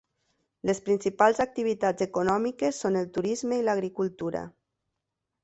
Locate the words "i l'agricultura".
3.61-4.43